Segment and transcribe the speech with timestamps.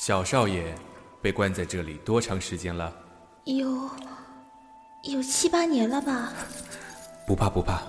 [0.00, 0.74] 小少爷
[1.20, 2.90] 被关在这里多长时间了？
[3.44, 3.90] 有
[5.02, 6.32] 有七八年了吧？
[7.26, 7.82] 不怕不怕，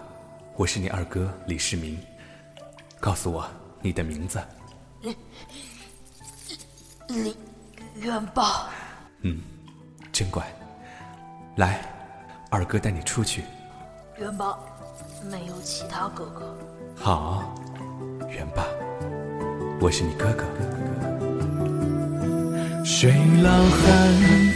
[0.58, 1.98] 我是你二哥李世民。
[3.00, 3.48] 告诉我
[3.82, 4.42] 你的名字。
[7.08, 7.34] 李
[7.96, 8.68] 元霸。
[9.22, 9.40] 嗯，
[10.12, 10.46] 真乖。
[11.56, 11.80] 来，
[12.50, 13.46] 二哥带你出去。
[14.18, 14.60] 元宝，
[15.32, 16.58] 没有其他哥哥。
[16.94, 17.56] 好，
[18.28, 18.66] 元霸，
[19.80, 20.44] 我是你哥哥。
[22.84, 23.14] 水
[23.44, 23.90] 老寒，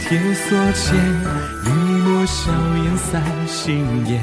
[0.08, 0.96] 铁锁前，
[1.64, 2.52] 一抹硝
[2.84, 4.20] 烟散心烟。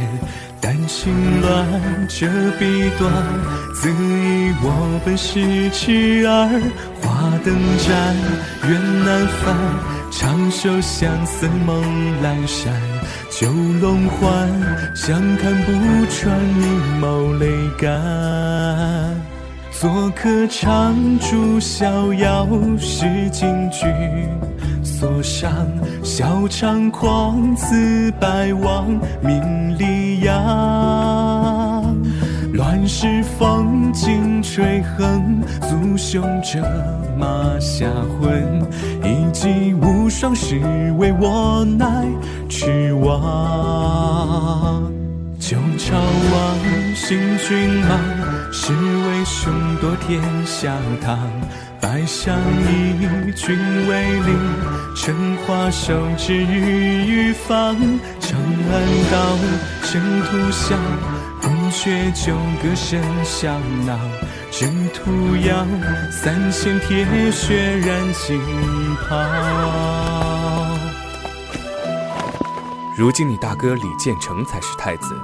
[0.59, 1.65] 丹青乱，
[2.07, 2.27] 折
[2.59, 3.11] 笔断，
[3.73, 6.49] 自以我本是痴儿。
[7.01, 8.15] 花灯盏，
[8.69, 9.55] 怨难返，
[10.11, 11.81] 长袖相思梦
[12.21, 12.73] 阑珊。
[13.29, 14.49] 九龙欢，
[14.95, 15.71] 相看不
[16.07, 19.32] 穿，一眸泪干。
[19.83, 22.47] 做客长住逍遥，
[22.79, 23.85] 是京剧。
[24.81, 25.51] 锁上
[26.01, 28.87] 笑猖狂，自败亡
[29.21, 31.93] 名利扬。
[32.53, 36.61] 乱世风景吹横，足胸者
[37.19, 37.27] 马
[37.59, 37.85] 下
[38.21, 38.61] 魂。
[39.03, 40.61] 一骑无双，是
[40.97, 42.07] 为我乃
[42.47, 44.81] 痴王。
[45.37, 46.55] 旧朝亡，
[46.95, 47.99] 新君忙，
[48.55, 49.51] 是为兄
[49.81, 50.71] 夺天下
[51.03, 51.17] 堂。
[51.81, 54.39] 百相依，君为令，
[54.95, 57.75] 成华寿之日欲芳。
[58.19, 58.73] 长安
[59.11, 59.37] 道，
[59.91, 60.79] 征途响，
[61.41, 63.97] 宫阙旧歌声响闹。
[64.51, 65.65] 征途遥，
[66.11, 68.39] 三千铁血染锦
[69.09, 69.17] 袍。
[72.95, 75.15] 如今你大哥李建成才是太子，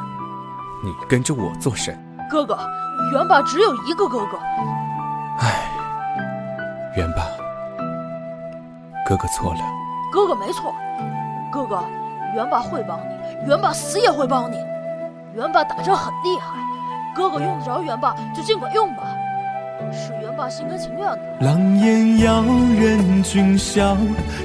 [0.84, 2.09] 你跟着我做甚？
[2.30, 2.56] 哥哥，
[3.12, 4.38] 元霸只有一个哥哥。
[5.40, 5.68] 唉，
[6.96, 7.24] 元霸，
[9.04, 9.60] 哥哥错了。
[10.14, 10.74] 哥哥没错，
[11.52, 11.84] 哥哥，
[12.36, 14.58] 元霸会帮你，元霸死也会帮你。
[15.34, 16.56] 元霸打仗很厉害，
[17.16, 19.04] 哥哥用得着元霸就尽管用吧。
[19.92, 21.20] 是元宝心甘情愿的。
[21.42, 22.44] 狼烟遥，
[22.80, 23.98] 任君笑，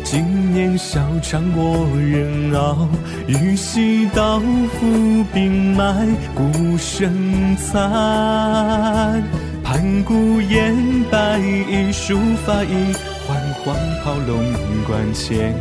[0.02, 2.88] 今年少长我人傲。
[3.26, 9.22] 玉溪刀斧并脉，鼓声残。
[9.62, 10.76] 盘古烟，
[11.10, 12.94] 白衣书法意，
[13.26, 14.52] 换黄袍龙
[14.86, 15.54] 冠前。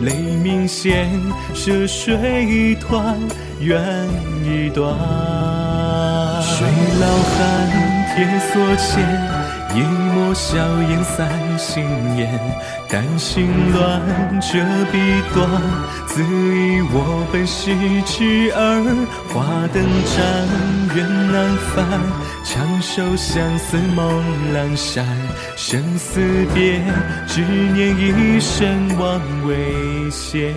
[0.00, 1.08] 雷鸣弦，
[1.54, 3.14] 涉水湍，
[3.60, 3.80] 缘
[4.44, 4.96] 已断。
[6.42, 6.66] 水
[7.00, 7.99] 老汉。
[8.14, 9.06] 铁锁前，
[9.74, 10.58] 一抹硝
[10.90, 11.84] 烟散心
[12.16, 12.28] 眼。
[12.88, 14.00] 丹心乱，
[14.40, 14.58] 折
[14.90, 14.98] 笔
[15.32, 15.48] 断，
[16.06, 17.70] 自以我本是
[18.04, 18.58] 痴儿。
[19.32, 20.18] 花灯盏，
[20.96, 20.98] 怨
[21.30, 21.78] 难返，
[22.44, 25.06] 长袖相思梦阑珊。
[25.56, 26.20] 生死
[26.52, 26.82] 别，
[27.28, 30.52] 只念一生望未歇。